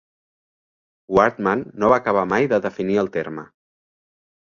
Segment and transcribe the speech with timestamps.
[1.17, 3.49] Wardman no va acabar mai de definir el terme.